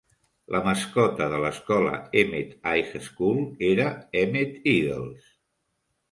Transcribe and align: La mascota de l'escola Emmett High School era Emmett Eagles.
La 0.53 0.59
mascota 0.67 1.25
de 1.33 1.41
l'escola 1.41 1.91
Emmett 2.21 2.71
High 2.71 2.97
School 3.09 3.43
era 3.67 3.85
Emmett 4.23 4.65
Eagles. 4.73 5.29